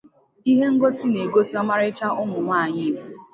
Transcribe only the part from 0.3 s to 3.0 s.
Ihe ngosi a na-egosi ọmarịcha ụmụ nwanyị